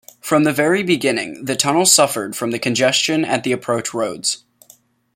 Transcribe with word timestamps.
From 0.19 0.45
the 0.45 0.51
very 0.51 0.81
beginning, 0.81 1.45
the 1.45 1.55
tunnel 1.55 1.85
suffered 1.85 2.35
from 2.35 2.51
congestion 2.53 3.23
at 3.23 3.43
the 3.43 3.51
approach 3.51 3.93
roads. 3.93 4.43